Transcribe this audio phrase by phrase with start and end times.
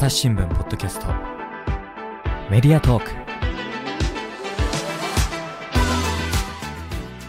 [0.00, 1.08] 朝日新聞ポッドキャスト。
[2.50, 3.10] メディアトーク。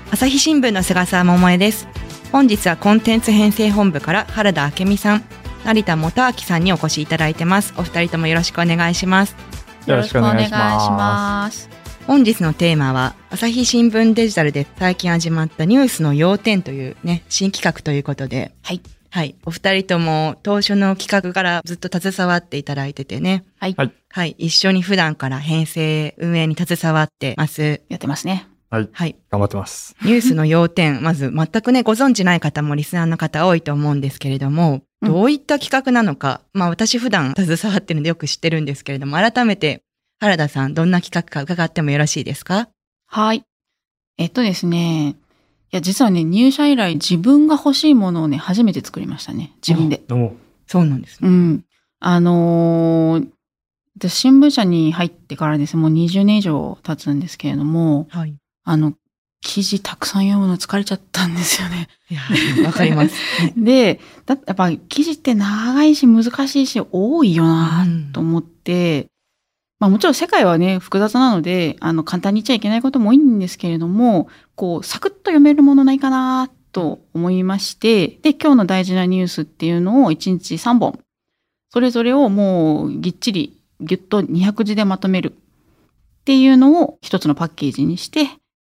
[0.10, 1.90] 朝日新聞の菅沢桃江です。
[2.32, 5.24] 本日はコンテンツ編成本部から原田明美さん
[5.66, 7.74] 成田元明さんにお越しいただいてます。
[7.76, 9.36] お二人ともよろしくお願いします。
[9.86, 11.70] よろしくお願いします。
[12.08, 18.54] 本日のテーマは朝日新聞デジタルで最近始まったニュースの要点というね新企画ということで。
[18.64, 18.80] はい。
[19.14, 23.74] はいお二人とも当初の企画からずっと携わっていただいててねはい。
[23.78, 28.48] はいはい一緒に普段から編成運営に携わってますやってますね。
[28.70, 28.90] はい。
[28.92, 29.96] はい頑張ってます。
[30.04, 39.82] ニュースの要点、 まず全くね、ご存知ない方もリスナーの方多いと思うんですけれども、うんどういった企画なのか、まあ私普段携わってるのでよく知ってるんですけれども、改めて
[40.20, 42.70] 原田さん、どんな企画か伺ってもよろしいですか？
[43.08, 43.44] はい。
[44.18, 45.16] えっとですね。
[45.74, 49.54] いや、実はね、入社以来自分が欲しいものをね、初めて作りましたね。
[49.66, 50.02] 自分で。
[50.06, 50.36] どうも。
[50.68, 51.30] そうなんですね。
[51.30, 51.66] うん。
[52.00, 53.28] あのー
[54.00, 58.36] 私新聞社に入ってからですねもう20年以上経つんですけれども、はい。
[58.64, 58.94] あの、
[59.42, 61.88] 記事たくさん読むの疲れちゃったんですよね。
[62.10, 63.16] いや、わかります。
[63.44, 69.08] ね で、だやっぱ記事って長いし難しいし多いよなうんと思って、
[69.82, 81.00] まあもちろん世界はね、複雑なので、あの、簡単に言っちゃいけないことも多いんですけれども、こう、サクッと読めるものないかなと思いまして、で、今日の大事なニュースっていうのを1日3本、
[81.72, 88.28] それぞれをもうぎっちり、ぎゅっと200字でまとめるっていうのを一つのパッケージにして、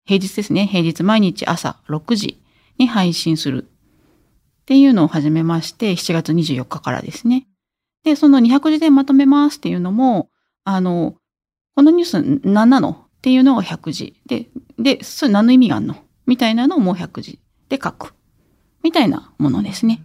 [0.06, 2.40] 平日ですね、平日毎日朝6時
[2.78, 7.48] に配信するっていうのを始めまして、7月24日からですね。
[8.04, 10.29] で、その200字でまとめますっていうのも、
[10.64, 11.16] あの、
[11.74, 12.90] このニュース何なの？
[12.90, 14.20] っていうのが100字。
[14.26, 15.96] で、で、それ何の意味があるの？
[16.26, 18.14] みたいなのをもう100字で書く。
[18.82, 20.04] みたいなものですね。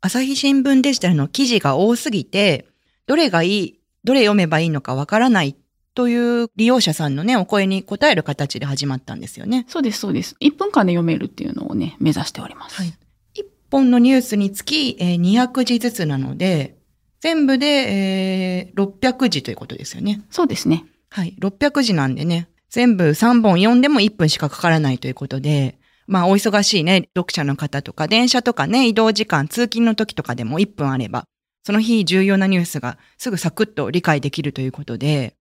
[0.00, 2.66] 朝日新聞デジタルの記事が多すぎて、
[3.06, 5.56] どれがいい、どれ読めばいいのかわからない
[5.94, 9.66] という利用者さんのね、お声に応える形で始まったんですよね。
[9.68, 10.36] そうです、そうです。
[10.40, 12.76] 1分間で読めるっていうのをね、目指しております。
[12.76, 12.94] はい
[13.34, 16.77] 一本のニュースにつき、えー200字ずつなので、
[17.20, 20.22] 全部で、えー600字ということですよね。
[20.30, 20.84] そうですね。
[21.10, 21.36] はい。
[21.40, 31.24] 600字なんでね、全部3本読んでも1分しかかからないということで、まあお忙しいね、読者の方とか、電車とかね、移動時間、通勤の時とかでも1分あれば、
[31.64, 35.34] その日重要なニュースがすぐサクッと理解できるということで、はい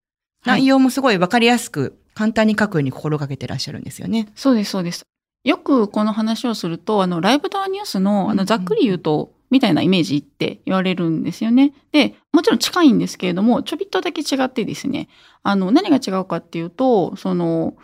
[0.59, 4.29] 内容もすごいわかりやすく、簡単に書くように心がけてらっしゃるんですよね。
[4.35, 5.03] そうです、そうです。
[5.43, 11.73] よくこの話をすると、あの、ライブドアニュースの、あの、ざっくり言うと、みたいなイメージって言われるんですよね。
[11.91, 15.07] で、もちろん近いんですけれども、ちょびっとだけ違ってですね、
[15.43, 17.75] あの、何が違うかっていうと、その、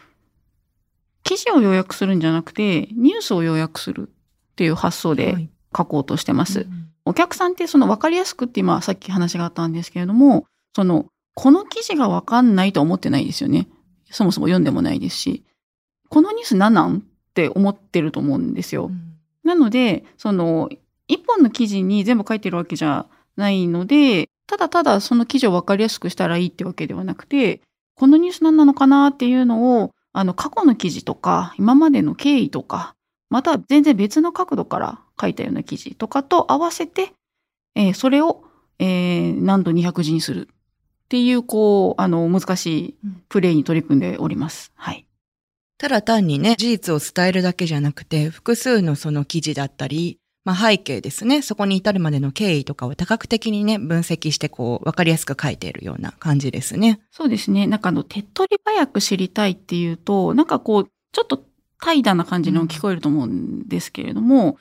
[1.24, 6.62] 記事を要約するんじゃなくて、ニュースを要約するっていう発想はでい書こうとしてます。
[6.62, 10.46] うんお客さんってその分かりやすくって今さっき話があったんですけれども、
[10.76, 13.68] その、この記事が分かんないとは思ってないですよね。
[14.10, 15.44] そもそも読んでもないですし、
[16.10, 18.92] このニュース何なんって思ってると思うんですよ。
[19.44, 20.70] なので、その、
[21.14, 27.62] 一本の記事に全部書いてるわけじゃないので、ただただその記事を分かりやすくしたらいいってわけではなくて、
[27.96, 32.96] このニュース何なのかなっていうのを、あの、過去の記事とか、今までの経緯とか、
[33.30, 37.14] また全然別の角度から書いたような記事とかと合わせて、
[37.76, 38.44] えーそれを、
[38.80, 40.56] えー何度200字にするっ
[41.10, 42.96] ていう、こう、あの、難しい
[43.30, 44.72] プレイに取り組んでおります。
[44.76, 45.06] はい。
[45.78, 57.00] ただ単にね、事実を伝えるだけじゃなくて、複数のその記事だったり、まあ背景ですね、そこに至るまでの経緯とかを多角的にね、分析してこう、わかりやすく書いているような感じですね。
[57.12, 57.66] そうですね。
[57.68, 61.46] なんかあの、手っ取り早く知りたいっていうと、なんかこう、ちょっと
[61.80, 64.58] 怠惰な感じの聞こえると思うんですけれども、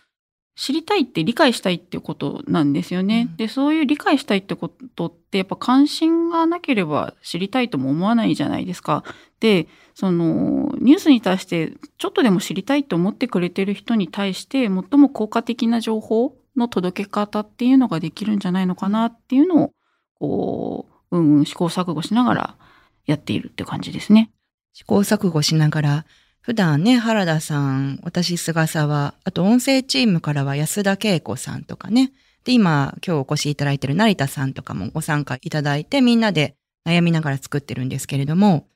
[0.54, 3.28] 知りたいって理解したいってことなんですよね。
[3.30, 9.02] うんで、そういう理解したいってことって、やっぱ関心がなければ知りたいとも思わないじゃないですか。
[9.42, 19.72] で、その、ニュースに対して、ちょっとでも知りたいと思ってくれてる人に対して、最も効果的な情報の届け方っていうのができるんじゃないのかなっていうのを、
[20.14, 22.56] こう、うんうん試行錯誤しながら
[23.04, 24.30] やっているって感じですね。
[24.74, 26.06] 試行錯誤しながら、
[26.40, 32.12] 普段ね、原田さん、私、菅沢、あと音声チームからは安田恵子さんとかね。
[32.44, 36.54] で、今、今日お越しいただいてる成田さんとかもご参加いただいて、みんなで
[36.86, 38.68] 悩みながら作ってるんですけれども、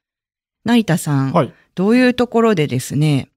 [0.66, 1.46] 成田さん、はい。
[1.46, 3.28] いどういうところでですね、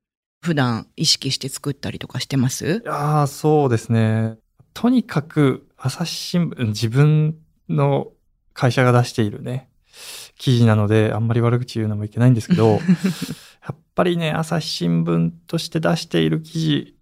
[0.41, 2.81] 普段意識して作ったりとかしてます？
[2.85, 4.37] やーそうですね。
[4.73, 7.37] とにかく、朝日新聞、自分
[7.69, 8.07] の
[8.53, 9.69] 会社が出しているね、
[10.37, 12.79] 記事なので、あんまり悪口言うのもいけないんですけど、
[13.61, 16.95] やっぱりね、朝日新聞として出している記事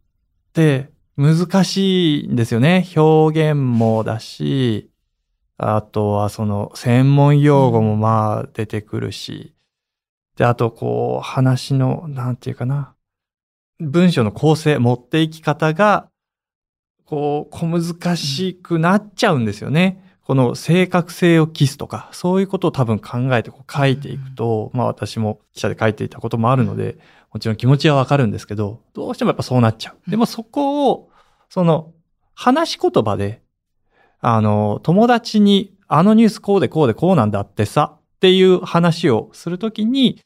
[0.49, 2.85] って難しいんですよね。
[2.95, 4.89] 表現もだし、
[5.57, 9.53] あとはその専門用語もまあ出てくるし、
[10.37, 12.93] で、あとこう話の、なんていうかな、
[13.79, 16.07] 文章の構成、持っていき方が、
[17.05, 20.03] こう、小難しくなっちゃうんですよね。
[20.21, 26.97] この正確性を期すとか、そういうことを多分考えてこう書いていくと、まあ私も記者で書いていたこともあるので、
[27.31, 30.11] もちろん気持ちはわかるんですけど、どうしてもやっぱそうなっちゃう。
[30.11, 31.09] でもそこを、
[31.49, 31.93] その、
[32.35, 33.41] 話し言葉で、
[34.19, 40.19] あの、友達に、あのニュースこうでこうでこうなんだってさ、っていう話をするときに、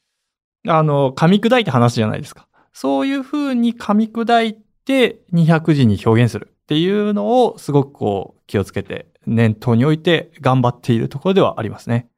[0.66, 2.46] あの、噛み砕いて話すじゃないですか。
[2.72, 4.54] そういうふうに噛み砕い
[4.84, 12.08] て200字に表現するっていうのをすごくこう気をつけて念頭に置いて頑張っているところではありますね。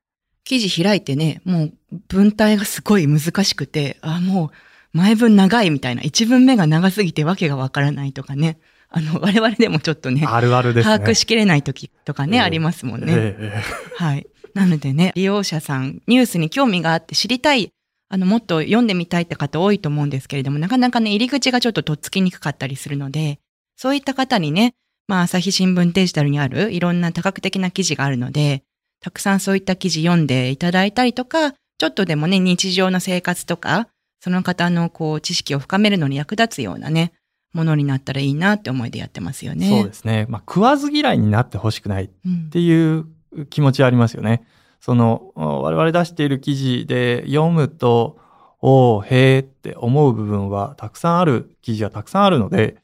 [0.44, 1.72] 記事開いてね、もう
[2.08, 4.50] 文体がすごい難しくて、あ、もう
[4.96, 8.58] 前文長いみたいな、一文目が長すぎてわけがわからないとかね。
[8.90, 10.98] あの、我々でもちょっとね、あるあるですね。
[10.98, 13.06] 把握しきれない時とかね、ええありますもんね。
[13.08, 13.62] ええ
[13.96, 14.26] はい。
[14.54, 17.72] なのでね、利用者さん、ニュースに興味があって知りたい、
[18.08, 23.40] あの、もっと読んでみたいって方多いと思うんですけれども、なかなかね、入り口がちょっととっつきにくかったりするので、
[23.76, 24.74] そういった方にね、
[25.08, 28.62] まあ、朝日新聞デジタルにあるいろんな多角的な記事があるので、
[29.00, 33.88] たくさんそういった記事読んでいただいたりとか、ちょっとでもね、日常の生活とか、
[34.20, 37.12] その方のこう、知識を深めるのに役立つようなね、
[37.52, 39.68] ものになったらいいなって思いでやってますよね。
[39.68, 40.26] そうですね。
[40.28, 42.08] まあ、食わず嫌いになってほしくないっ
[42.50, 43.06] ていう
[43.50, 44.46] 気持ちはありますよね。
[44.84, 48.18] その、我々出している記事で読むと、
[48.60, 52.76] おー、へーって思う部分はたくさんある記事はたくさんあるので、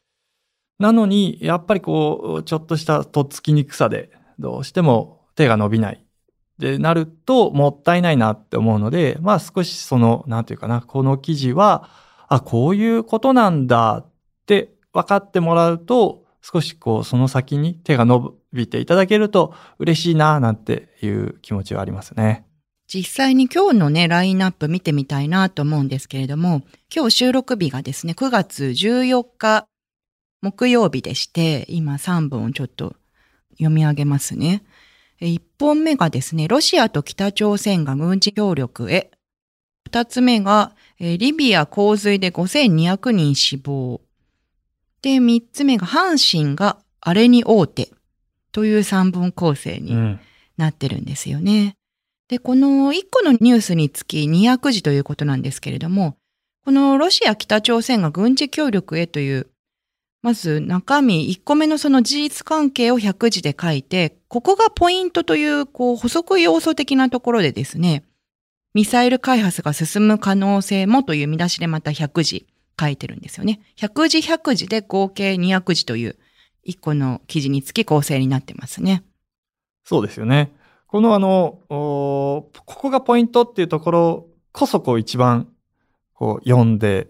[0.79, 4.09] なのに、やっぱりこう、ちょっとしたとっつきにくさで、
[4.39, 6.03] どうしても手が伸びない。
[6.59, 11.91] で、なると、もったいないなって思うので、まあ少しその、なんていうかな、この記事は、
[12.29, 14.11] あ、こういうことなんだっ
[14.47, 22.47] て分かってもらうと、少しこう、その先に手が伸びていただけると嬉しいな、なんていう気持ちはありますね。
[22.93, 26.63] 実際に今日のね、ラインナップ見てみたいなと思うんですけれども、
[26.95, 29.67] 今日収録日がですね、9月14日
[30.43, 32.97] 木曜日でして、今3本ちょっと
[33.53, 34.65] 読み上げますね。
[35.21, 39.11] 1本目がですね、ロシアと北朝鮮が軍事協力へ。
[39.91, 44.01] 2つ目が、リビア洪水で5200人死亡。
[45.03, 47.91] で、3つ目が、阪神があれに大手
[48.53, 50.21] という3本構成にうん。
[50.61, 51.75] なってるんですよね。
[52.29, 56.17] で、この1個のニュースにつき200字ということなんですけれども、
[56.65, 59.49] このロシア北朝鮮が軍事協力へという、
[60.23, 68.05] まず中身1個目のその事実関係を100字で書いて、ここがポイントという、こう補足要素的なところでですね、
[68.75, 72.47] ミサイル開発が進む可能性もという見出しでまた100字
[72.81, 73.61] 書いてるんですよね。
[73.77, 76.17] 100字100字で合計200字という
[76.67, 79.05] 1個の記事につき構成になってますね。
[79.85, 80.53] そうですよね。
[80.87, 85.49] このあの、ここがポイントっていうところこそこう一番
[86.15, 87.09] こう読んで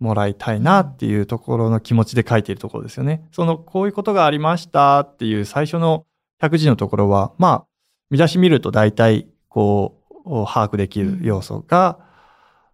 [0.00, 3.26] もらいたいなっていうところの気持ちで書いているところですよね。
[3.32, 6.06] そのこういうことがありましたっていう最初の
[6.40, 7.66] 100字のところは、まあ、
[8.10, 11.98] 見出し見ると大体こう把握できる要素が、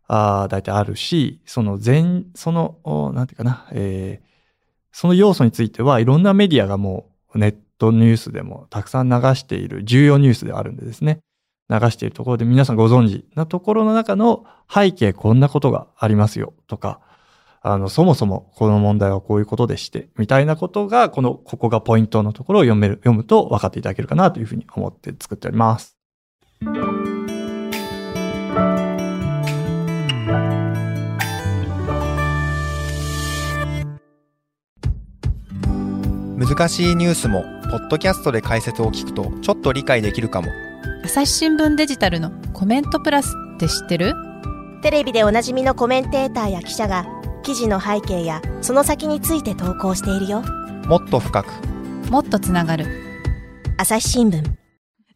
[0.06, 4.35] あ大体あるし、その全、その、なんていうかな、えー
[4.95, 11.19] その要素についてはいろんなメディアがもうネットニュースでもたくさん流している重要ニュースであるんでですね。
[11.69, 17.00] 流しているところで皆さんご存知なところの中の背景こんなことがありますよとか、
[17.61, 25.97] あの、そもそもこの問題はこういうことでして、みたいなことが、この、ここがポイントのところを読める、読むと分かっていただけるかなというふうに思って作っております。
[36.47, 40.49] 難しいニュースもポッドキャストで解説を聞くとちょっと理解できるかも。
[41.03, 44.13] 朝日新聞デジタルのコメントプラスって知ってる？
[44.83, 47.07] テレビでおなじみのコメンテーターや記者が
[47.43, 50.43] 記事の背景やその先について投稿しているよ。
[50.87, 51.49] もっと深く。
[52.11, 52.87] もっとつながる。
[53.79, 54.43] 朝日新聞。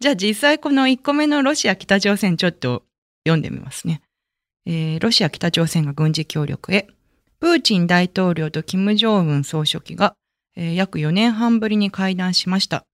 [0.01, 2.85] じゃあ実際この1個目のロシア北朝鮮ちょっと
[3.27, 4.01] 読んでみますね。
[4.65, 6.87] えーロシア北朝鮮が軍事協力へ。
[7.39, 10.15] プーチン大統領と金正恩総書記が、
[10.59, 12.85] えー約4年半ぶりに会談しました。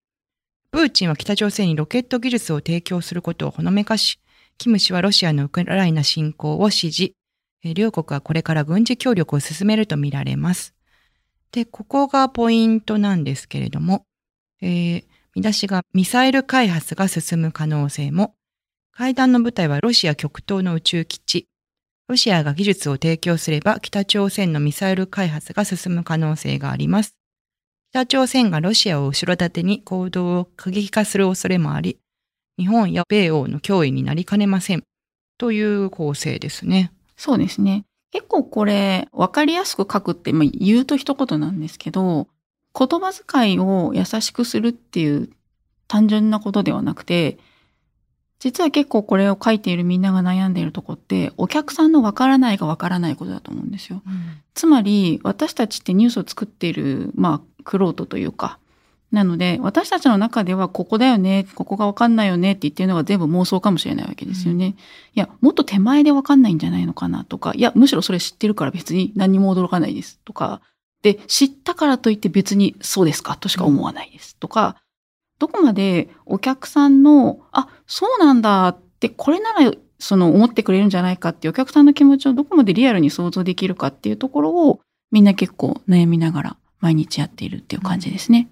[0.71, 4.21] プーチンは北朝鮮にロケット技術を提供することをほのめかし、
[4.59, 7.15] キム氏はロシアのウクライナ侵攻を支持。
[7.65, 10.75] えー両国はこれから軍事協力を進めるとみられます。
[11.53, 14.05] で、ここがポイントなんですけれども、
[14.61, 15.05] えー
[15.35, 18.35] 見出しがミサイル開発が進む可能性も、
[18.93, 21.49] 会談の舞台はロシア極東の宇宙基地。
[22.09, 27.17] ロシアが技術を提供すれば北朝鮮のミサイル開発が進む可能性があります。
[27.95, 32.01] 北朝鮮がロシアを後ろ盾に行動を過激化する恐れもあり、
[32.59, 34.83] 日本や米欧の脅威になりかねません。
[35.39, 36.91] という構成ですね。
[37.17, 37.85] そうですね。
[38.11, 42.27] 結構これ、わかりやすく書くって、まあ、言うと一言なんですけど、
[42.77, 45.31] 言葉遣いを優しくするっていう
[45.87, 47.39] 単純なことではなくて、
[48.41, 54.03] 実は結構これを書いているみんなが悩んでいるとこって、お客さんのわからないがわからないことだと思うんですよ。
[54.55, 58.59] つまり、私たちってニュースを作っている、まあ、クロートというか、
[59.11, 64.75] なので、私たちの中ではここだよね、ここがわかんないよねって言ってるのが全部妄想かもしれないわけですよね。
[65.15, 70.61] いや、もっと手前でわかんないんじゃないのかなとか、いや、むしろそれ知ってるから別に何にも驚かないですとか、
[71.03, 74.77] で、知ったからといって別にそうですかとしか思わないですとか、
[75.39, 84.81] どこまでお客さんの、あ、そうなんだって、これならその思ってくれるんじゃないかっていうお客さんの気持ちをどこまでリアルに想像できるかっていうところを
[85.11, 88.51] みんな結構悩みながら毎日やっているっていう感じですね。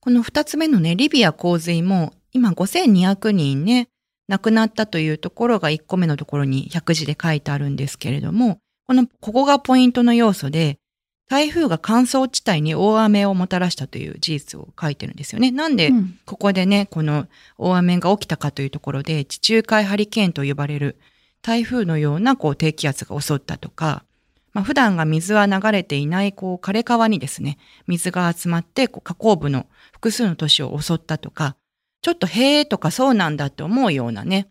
[0.00, 3.88] この二つ目のね、リビア洪水も、今5200人ね、
[4.28, 10.76] 亡くなったというところが1個目のところに100字で書いてあるんですけれども、この、ここがポイントの要素で、
[11.26, 15.50] 台風が乾燥地帯に大雨をもたらしたという事実を書いてるんですよね。
[15.50, 17.26] なんで、うんここでね、この
[17.56, 20.98] 大雨が起きたかというところで、地中海ハリケーンと呼ばれる
[21.40, 24.04] 台風のようなこう低気圧が襲ったとか、
[24.54, 31.56] まあ、普段が水は流れていないこう枯れ川にですね、水が集まってこう河口部の複数の都市を襲ったとか、
[32.02, 34.48] ちょっとへーとかそうなんだって思うようなね、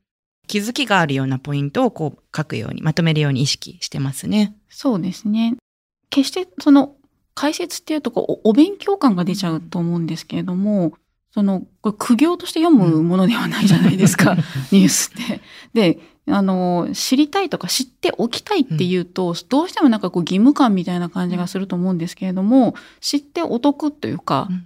[0.47, 4.55] 気づきがあるようなポイントをこう書くように、まとめるように意識してますね。
[4.69, 5.55] そうですね。
[6.09, 6.95] 決してその
[7.33, 10.93] 解説っていうとこうお勉強感が出ちゃうと思うんですけれども、
[11.33, 14.35] そのこれ苦行として読むものではないじゃないですか、
[14.71, 15.41] ニュースって。
[15.73, 15.99] で、
[16.29, 24.65] あの、知りたいとか知っておきたいっていうと、どうしてもなんかこう義務感みたいな感じがすると思うんですけれども、知ってお得というか、うん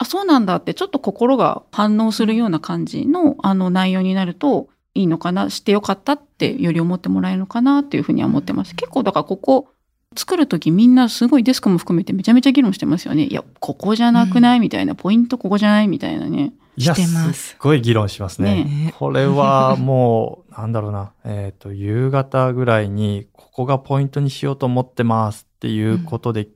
[0.00, 8.74] あ、そうなんだってちょっと心が反応するような感じのあの内容になるといいのかな、知ってよかったってより思ってもらえるのかなっていうふうには思ってます。
[8.74, 9.68] 結構だからここ
[10.16, 13.26] 作るときみんなすごいデスクも含めてめちゃめちゃ議論してますよね。
[13.26, 14.60] いや、ここじゃなくない？
[14.60, 15.88] みたいな、ポイントここじゃない？
[15.88, 16.52] みたいなね。
[16.76, 17.48] いや、してます。
[17.50, 18.64] すっごい議論しますね。
[18.64, 18.94] ね。
[18.98, 26.48] これはもう、なんだろうな、えっ、と、夕方ぐらいに、ここがポイントにしようと思ってますっていうことで、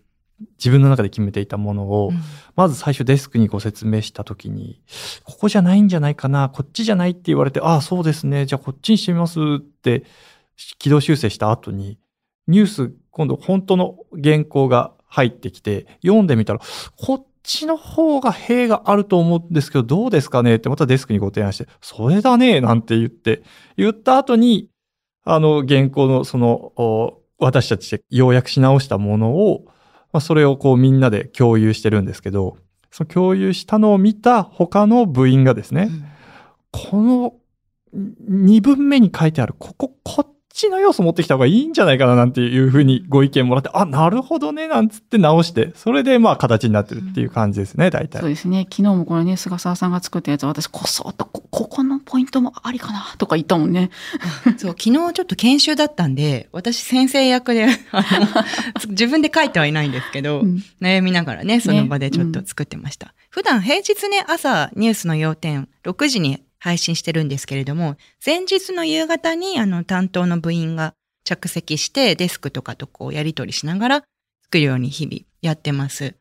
[0.58, 2.20] 自分の中で決めていたものを、うん。
[2.56, 4.82] まず最初デスクにご説明したときに、
[5.22, 10.04] ここじゃないんじゃないかな、こっちじゃないって言われて、ああ、そうですね、じゃあこっちにしてみますって、
[10.78, 11.98] 軌道修正した後に、
[12.46, 16.60] ニュース、今度本当の原稿が入ってきて、読んでみたら、
[16.96, 23.42] こっちの方が弊があると思うんですけど、どうですかねってまたデスクにご提案して、それだね、なんて言って、
[23.76, 24.68] 言った後に、
[25.24, 29.64] あの、原稿のその、お私たちで要約し直したものを、
[30.12, 32.56] まあ、それをこうみんなで共有してるんですけど、
[32.90, 35.90] その共有したのを見た他の部員がですね、
[36.70, 37.34] この
[37.94, 48.20] 2文目に書いてある、ここ、こっちの要素持ってきた方がいいんじゃないかななんていうふうにご意見もらって、あ、なるほどね、なんつって直して、それでまあ形になってるっていう感じですね、大体。
[48.20, 48.66] そうですね。
[48.70, 53.90] 昨日もこれね、菅沢さんが作ったやつ、私こそっとこ、ここのポイントもありかなとか言ったもんね。
[54.56, 57.66] そう、昨日ちょっと研修だったんで、私先生役で、
[58.90, 63.14] 自分で書いてはいないんですけど、うん悩みながらね、その場でちょっと作ってました。
[63.30, 74.04] 普段平日ね、朝ニュースの要点6時に配信してるんですけれども、前日の夕方にあの担当の部員が着席してデスクとかとこうやり取りしながら
[74.44, 76.14] 作るように日々やってます。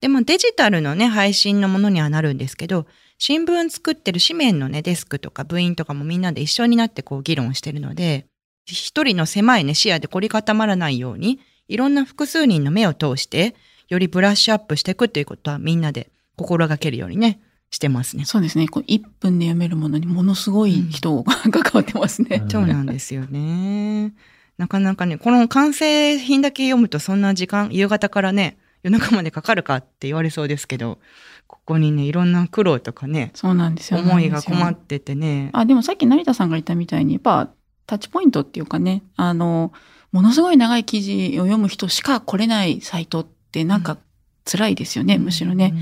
[0.00, 8.26] でもデジタルのね、配信のものにはなるんですけど、新聞作ってる紙面のね、デスクとか部員とかもみんなで一緒になってこう議論してるので、
[8.66, 13.54] 一人の狭いね、視野で凝り固まらないように、いろんな複数人の目を通して、
[13.88, 17.38] よりブラッシュアップしていくっていうことはみんなで心がけるようにね、
[17.74, 18.24] してますね。
[18.24, 18.68] そうですね。
[18.68, 22.40] こう1分で読めるものにものすごい人が 関わってますね。
[22.42, 24.14] うんそうなんですよね。
[24.56, 31.00] なかなかね、この完成品だけ読むとそんな時間、夕方からね、夜中までかかるかって言われそうですけど、
[31.48, 33.98] ここにね、いろんな苦労とかね、そうなんですよ。
[33.98, 35.50] 思いが困っっててね。
[35.52, 37.50] あ、でもさっき成田さんが言ったみたいに、やっぱ
[37.86, 39.72] タッチポイントっていうかね、あの、
[40.12, 43.98] ものすごい長い記事を読む人しか来れないサイトってなんか
[44.44, 45.74] 辛いですよね、むしろね。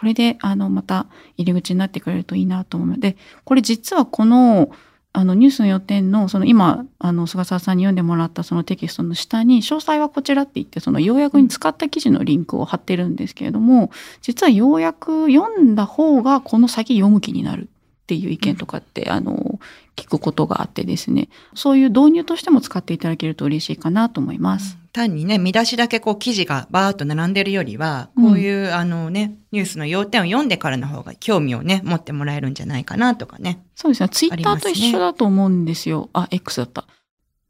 [0.00, 1.04] これで、あの、また
[1.36, 2.88] 入り口になってくれるといいなと思う。
[2.88, 4.70] ので、これ実はこの、
[5.12, 13.90] あの、ニュースの予定の、その今、あの、菅沢さんに読んでもらったそのテキストの下に、詳細はこちらって言って、その要約に使った記事のリンクを貼ってるんですけれども、
[14.22, 17.66] 実は要約読んだ方がこの先読む気になるっ
[18.06, 19.60] ていう意見とかって、あの、
[19.96, 24.79] 聞くことがあってですね、そういう導入としても使っていただけると嬉しいかなと思います。
[24.90, 33.64] うん単にね、見出しだけこう記事がバーッと並んでるよりは、こういう、あのね、ニュースの要点を読んでからの方が興味をね、持ってもらえるんじゃないかなとかね。
[33.76, 34.08] そうですね。
[34.08, 36.10] ツイッターと一緒だと思うんですよ。
[36.12, 36.86] あ X だった。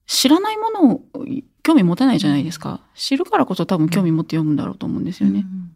[0.06, 1.02] 知らないものを
[1.62, 2.80] 興味持てないじゃないですか。
[2.94, 5.40] 知るからこそ多分興味持って読むんだろうと思うんですよね。
[5.40, 5.70] うん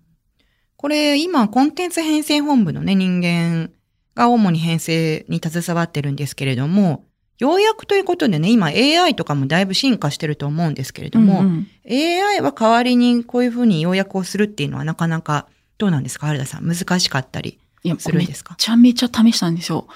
[0.84, 3.70] これ、今、コンテンツ編成本部のね、人間
[4.14, 7.06] が主に編成に携わってるんですけれども、
[7.38, 16.26] 要約ということでね、今 AI とかもだいぶ進化してると思うんですけれども、うんうん AI は代わりにこういうふうに要約をするっていうのはなかなかどうなんですか？
[16.28, 16.66] 原田さん。
[16.66, 18.54] 難しかったりいや、するんですか？
[18.54, 19.86] めちゃめちゃ試したんですよ。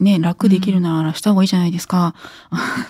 [0.00, 2.14] ね、楽できるならした方がいいじゃないですか。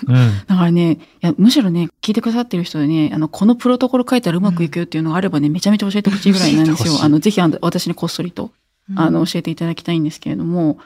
[0.06, 0.14] うん。
[0.46, 8.52] だからね、いや、むしろね、聞いてくださってる人でね、あの、このプロトコル書いたらうまくいくよっていうのがあればね、めちゃめちゃ教えてほしいぐらいなんですよあの、ぜひあの私にこっそりと、
[8.96, 10.78] あの、教えていただきたいんですけれども、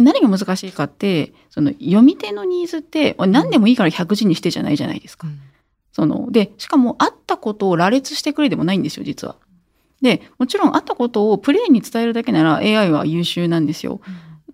[0.00, 5.26] 何が難しいかって、その、読み手のニーズって、何でもいいから100字にしてじゃないじゃないですか。
[5.26, 5.40] うん
[5.94, 9.36] その、で、しかも、あったことを羅列してくれでもないんですよ、実は。
[10.02, 14.00] で、もちろん、あったことをプレイに伝えるだけなら AI は優秀なんですよ。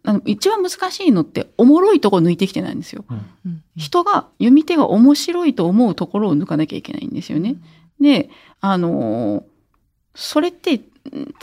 [0.02, 3.06] あの一番難しいのって、おもろいとこ抜いてきてなんですよ。
[3.08, 3.14] う
[3.48, 7.56] ん人が、読み手が面白いと思うところを抜かなきゃいけないんですよね。
[7.98, 8.28] で、
[8.60, 9.42] あのー
[10.14, 10.82] それって、うん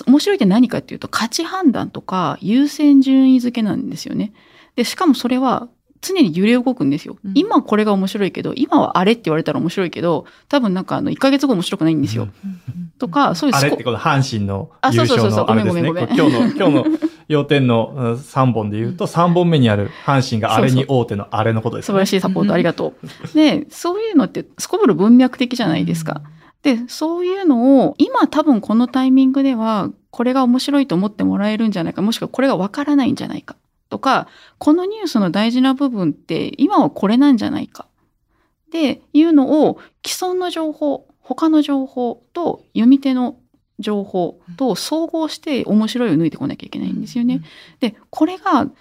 [0.05, 4.33] 面白いって何かっていうと、価値判断とか優先順位付けなんですよね。
[4.75, 5.67] で、しかもそれは
[6.01, 7.17] 常に揺れ動くんですよ。
[7.24, 12.27] うん今これが面白いけど、今はあれって言われたら面白いけど、多分なんかあの、1ヶ月後面白くないんですよ。
[13.00, 15.81] とか、そういうあれってこの阪神のあ優勝そうそうそうそうのあれですね。
[15.88, 16.97] ごめんごめんこう今日の、 今日の
[17.27, 21.88] 要点のうん3本で言うと、3本目にある阪神があれに大手のあれのことですね。
[21.88, 23.07] 素晴らしいサポートありがとう。
[23.36, 26.21] で、そういうのってすこぶる文脈的じゃないですか。
[26.67, 33.55] で、そういうのを今多分このタイミングではこれが面白いと思ってもらえるんじゃないか、もしくはこれがわからないんじゃないか
[33.88, 37.88] とか、このニュースの大事な部分って今はこれなんじゃないか
[38.67, 43.38] っていうのを既存の情報、他の情報と読み手の
[43.79, 47.43] 情報と総合して面白いを抜いてこなきゃいけないんですよね。
[47.79, 48.75] で、これが、うん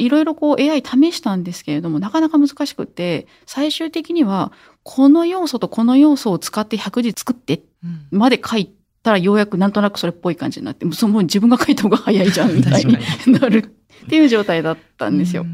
[0.00, 13.58] いろいろこう AI 試したんですけれども、なかなか難しくて、最終的には、この要素とこの要素を使って100字作ってうんまで書いたらようやくなんとなくそれっぽい感じになって、もうその自分が書いた方が早いじゃんみたいになる
[14.06, 15.44] っていう状態だったんですよ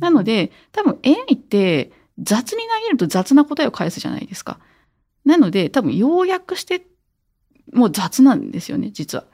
[0.00, 4.58] なので、多分 AI って雑に投げると雑な答えを返すじゃないですか。
[5.24, 6.86] なので、多分要約して
[7.72, 9.24] もう雑なんですよね、実は。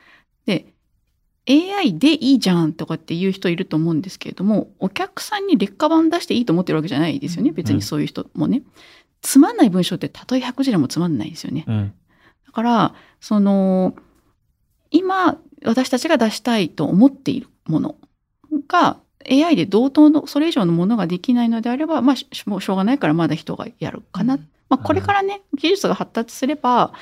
[1.44, 7.52] で、AI でいいじゃんとかっていう人いると思うんですけれども、お客さんに劣化版出していいと思ってるわけじゃないですよね。
[7.52, 8.62] 別にそういう人もね。
[9.20, 11.64] つまんない文章ってたとえ100字でもつまんないですよね。
[11.66, 11.92] うん。
[12.46, 13.94] だから、その、
[14.90, 17.96] 今、私たちが出したいと思っているもの
[18.68, 24.36] が、AI で同等の、それ以上のものができないのであれば、まあ、しょうがないからまだ人がやるかな。
[24.68, 26.92] まあ、これからね、技術が発達すれば、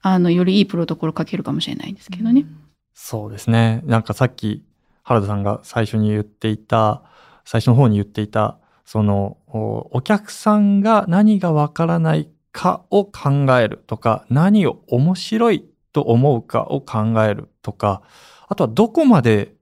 [0.00, 2.44] あの、よりいいプロトコル書けるかもしれないですけどね。
[2.94, 3.82] そうですね。
[3.84, 4.64] なんかさっき
[5.02, 7.02] 原田さんが最初に言っていた、
[7.44, 18.02] 最初の方に言っていた、その、おお客さんが何がわからないかを考えるとか、何を面白いと思うかを考えるとか、
[18.48, 19.54] あとはどこまで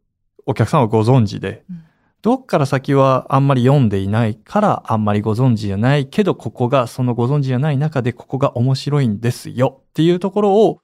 [0.46, 1.84] お客さんはご存知で、うん
[2.22, 10.80] どっから先はあんまり読んでいないからあんまりご存知じゃないけど、ここがそのご存知じゃない中でここが面白いんですよっていうところを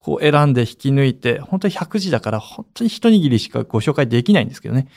[0.00, 4.88] こう選んで引き抜いて、本当に100字だから本当に一握りしかご紹介できないんですけどね。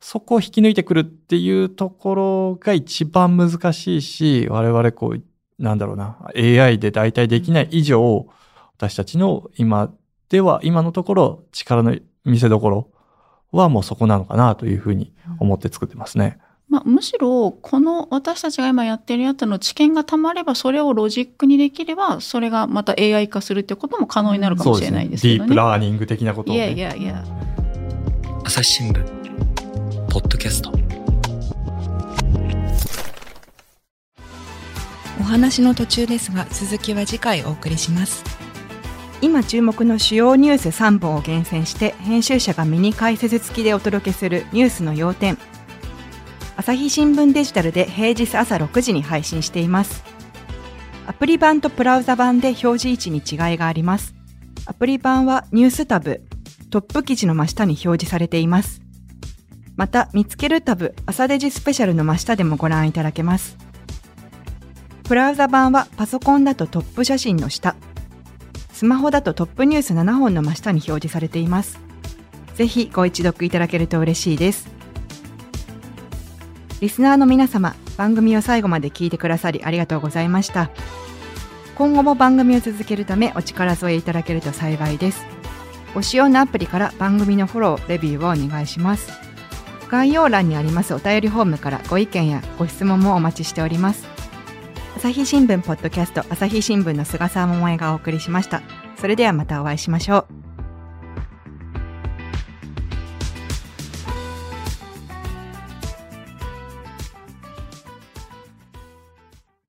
[0.00, 5.22] そこを引き抜いてくるっていうところが一番難しいし、我々こう、
[5.62, 8.26] なんだろうな、AI で代替できない以上、
[8.76, 9.92] 私たちの今
[10.28, 12.90] では、今のところ力の見せ所
[13.52, 16.38] はもうそこなのかなというふうに思って作ってますね。
[16.72, 25.38] まあ、むしろ、この私たちが今やってるやつの知見がたまれば、それをロジックにできれば、それがまた AI 化するってことも可能になるかもしれないですけどね。
[25.40, 26.64] ディープラーニング的なことを、いね。
[26.64, 27.22] やいやいや。
[28.44, 29.04] 朝日新聞
[30.08, 30.72] ポッドキャスト
[35.20, 38.24] お話の途中ですが続きは次回お送りします
[39.20, 45.38] 今注目の主要ニュース3本を厳選して編集者がミニ解説付きでお届けするニュースの要点
[46.56, 50.04] 朝日新聞デジタルで平日朝6時に配信しています。
[51.06, 54.14] アプリ版とブラウザ版で表示位置に違いがあります。
[54.66, 56.22] アプリ版はニュースタブ
[56.70, 58.82] トップ記事の真下に表示されています。
[59.76, 63.56] また見つけるタブ朝デジスペシャルの真下でもご覧いただけます。
[65.08, 67.74] ブラウザ版はパソコンだとトップ写真の下、
[68.72, 71.80] スマホだとトップニュース7本の真下に表示されています。
[72.54, 74.81] ぜひご一読いただけると嬉しいです。
[76.82, 80.68] リスナーの皆様、番組を最後まで聞いてくださりありがとうございました。
[81.76, 85.24] 今後も番組を続けるためお力添えいただけると幸いです。
[85.94, 89.12] ご使用のアプリから番組のフォロー、レビューをお願いします。
[89.90, 94.08] 概要欄にありますお便りフォームからご意見やご質問もお待ちしております。
[94.96, 98.60] 朝日新聞ポッドキャスト朝日新聞の菅沢桃江がお送りしました。
[98.96, 100.41] それではまたお会いしましょう。